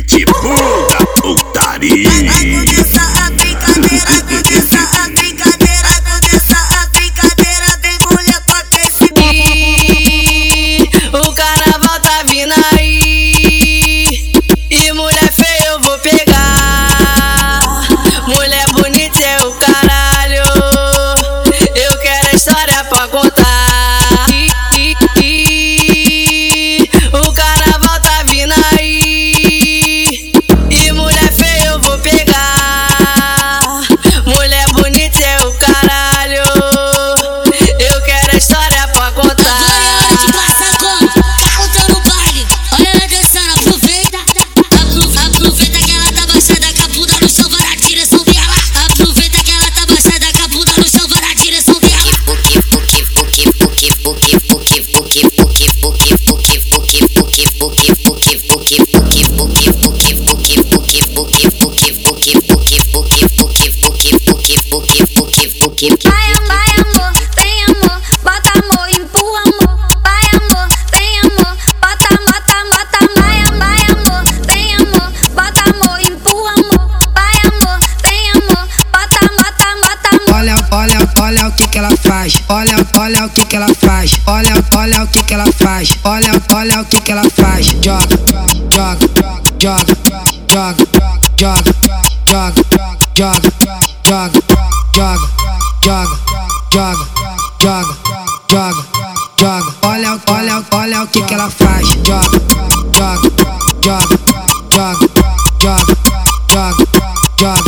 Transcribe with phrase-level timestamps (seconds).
[0.00, 0.31] ты
[82.48, 84.12] Olha, olha, o que que ela faz.
[84.26, 85.98] Olha, olha o que que ela faz.
[86.04, 87.66] Olha, olha o que que ela faz.
[87.82, 89.06] Joga, joga,
[89.58, 89.84] joga,
[90.48, 90.86] joga,
[91.36, 91.62] joga,
[92.26, 92.52] joga,
[93.14, 93.42] joga,
[94.02, 94.40] joga,
[94.94, 95.18] joga,
[95.82, 96.16] joga,
[96.72, 97.04] joga,
[97.60, 97.92] joga,
[98.48, 98.82] joga,
[99.38, 99.70] joga.
[99.82, 101.86] Olha, olha, olha o que que ela faz.
[101.86, 102.40] Joga,
[102.96, 103.28] joga,
[103.82, 104.08] joga,
[104.72, 104.96] joga,
[105.60, 105.84] joga,
[106.50, 106.74] joga,
[107.38, 107.60] joga,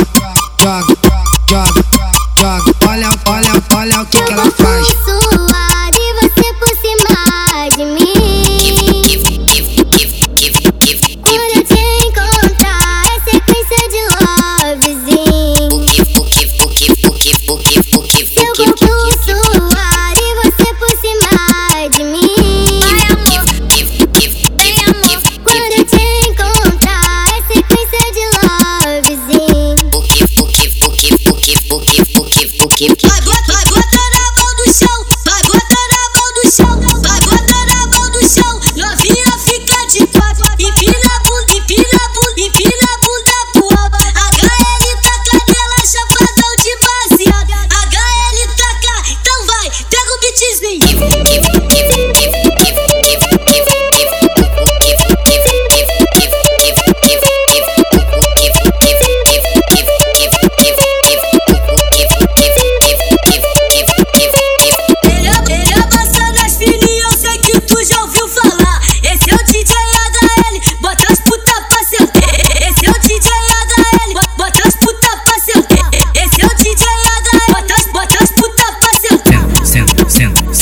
[0.63, 0.85] joga,
[1.51, 1.73] joga,
[2.41, 2.73] joga.
[2.89, 5.54] Olha, olha, olha o que que ela faz.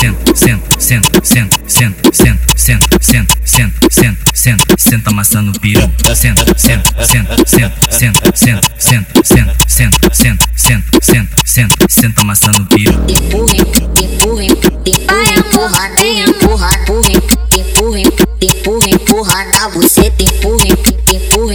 [0.03, 5.89] Senta, senta, senta, senta, senta, senta, senta, senta, senta, senta, senta, senta, amassando peru.
[6.13, 12.67] Senta, senta, senta, senta, senta, senta, senta, senta, senta, senta, senta, senta, senta, senta amassando
[12.69, 12.93] peru.
[13.07, 17.11] Empurra, empurra, empurra, empurra, empurra,
[17.53, 18.01] empurra,
[18.41, 21.55] empurra, empurra na buceta, empurra, empurra,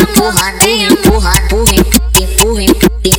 [0.00, 0.52] empurra,
[0.90, 1.32] empurra,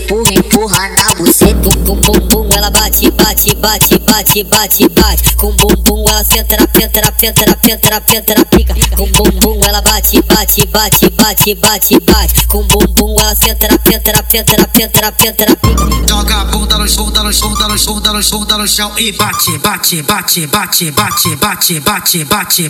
[0.05, 6.05] empurra, empurra na buceta, com bumbum ela bate, bate, bate, bate, bate, bate, com bumbum
[6.07, 9.81] ela senta na penta, na penta, na penta, na penta, na pica, com bumbum ela
[9.81, 14.67] bate, bate, bate, bate, bate, bate, com bumbum ela senta na penta, na penta, na
[14.67, 15.85] penta, na penta, na pica.
[16.07, 19.57] Joga a bunda no bunda no bunda no bunda no bunda no chão e bate,
[19.57, 22.69] bate, bate, bate, bate, bate, bate, bate, bate,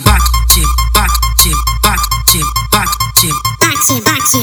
[0.94, 1.26] bate.
[2.72, 3.45] Bate,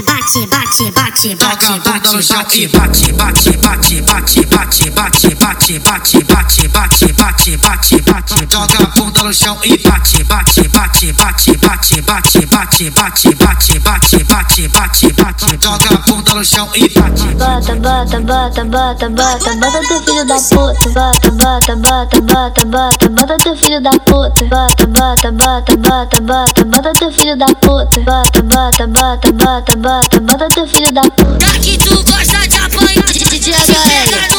[0.02, 4.02] bate, bate, bate, bate, Joga a bate, bunda no chão bate, e bate, bate, bate,
[4.02, 8.48] bate, bate, bate, bate, bate, bate, bate, bate, bate, bate.
[8.48, 13.84] Joga a bunda no chão e bate, bate, bate, bate, bate, bate, bate, bate, bate,
[13.84, 15.58] bate, bate, bate, bate.
[15.62, 17.28] Joga a bunda no chão e bate.
[17.36, 20.90] Bota, bota, bota, bota, bota, bota teu filho da puta.
[20.90, 24.46] Bota, bota, bota, bota, bota, bota teu filho da puta.
[24.46, 28.00] Bota, bota, bota, bota, bota, bota teu filho da puta.
[28.02, 31.60] Bota, bota, bota, bota, bota, bota, bota teu filho da puta.
[31.62, 34.33] Que tu gosta de apanhar, de, de, de, de,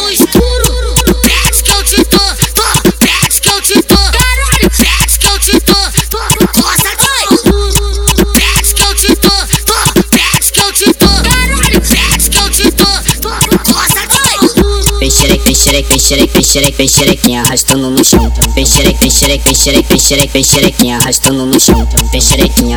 [16.05, 18.31] xereque, vem xerequinha arrastando no chão.
[18.55, 19.45] Vem xereque, vem xereque,
[19.89, 21.89] vem xereque, xereque, arrastando no chão.
[22.13, 22.77] Vem xerequinha,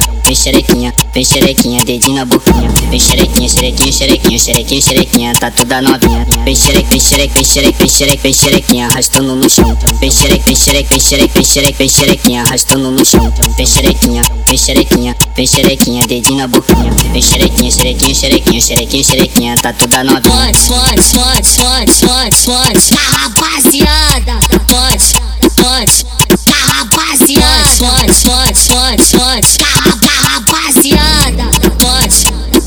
[1.14, 2.70] vem xerequinha, dedinho na boquinha.
[2.90, 6.26] Vem xerequinha, xerequinha, xerequinha, xerequinha, xerequinha, tá toda novinha.
[6.46, 9.78] Vem xereque, vem xereque, vem xereque, vem xereque, vem arrastando no chão.
[10.00, 13.34] Vem xereque, vem xereque, vem xereque, xereque, arrastando no chão.
[13.58, 16.96] Vem xerequinha, vem xerequinha, vem xerequinha, dedinho na boquinha.
[17.12, 18.14] Vem xerequinha, xerequinha,
[18.62, 20.22] xerequinha, xerequinha, tá toda novinha.
[20.24, 23.17] Fonte, fonte, fonte, fonte, fonte, fonte.
[23.18, 25.16] Rapaziada, fonte,
[25.60, 26.06] fonte.
[26.46, 29.58] Tá rapaziada, fonte, fonte, fonte, fonte.
[29.58, 31.46] Tá, rapaziada,
[31.82, 32.22] fonte,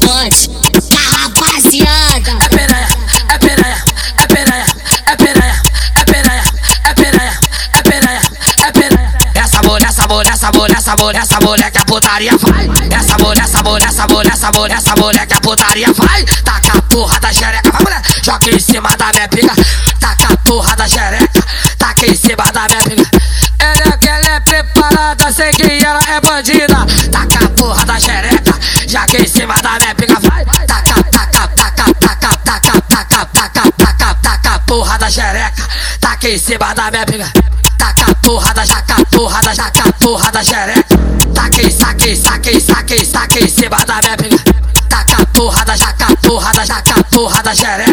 [0.05, 0.51] fonte.
[0.91, 2.33] Tá rapaziada.
[2.45, 2.89] É piranha,
[3.29, 3.85] é piranha,
[4.19, 4.67] é piranha,
[5.07, 5.63] é piranha,
[5.97, 6.43] é piranha,
[6.85, 7.41] é piranha,
[7.75, 8.23] é piranha,
[8.59, 9.11] é piranha.
[9.35, 12.69] Essa mulher, essa mulher, essa mulher, essa mulher, essa mulher que a putaria vai.
[12.91, 16.25] Essa mulher, essa mulher, essa mulher, essa mulher, essa mulher que a putaria vai.
[16.45, 19.55] Taca a porra da xereca, vai mulher, joga em cima da minha pica.
[20.01, 21.45] Taca a porra da xereca,
[21.79, 23.23] taca em cima da minha pica.
[23.61, 26.87] Ela é que ela é preparada, sei que ela é bandida.
[27.13, 28.59] Taca a porra da xereca,
[28.89, 30.45] joga em cima da minha pica, vai.
[30.67, 35.69] Taca, taca, taca, taca, taca, taca, taca, taca, taca a porra da xereca,
[36.01, 37.33] taca em cima da minha pica.
[37.79, 40.99] Taca porra da jaca, porra da jaca, porra da xereca.
[41.33, 44.55] Taquei, saquei, saquei, saquei, saquei em cima da minha pica.
[44.89, 47.90] Taca porra da jaca, porra da jaca, porra da xereca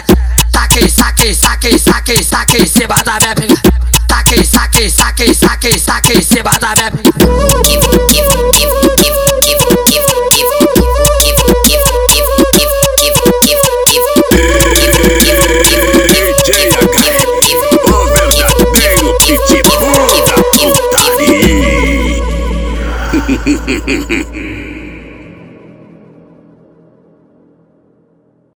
[1.33, 3.55] saque, saque, saque, saque em cima minha pica.
[4.09, 6.21] Saque, saque, saque, saque, saque em
[6.75, 8.06] minha pica.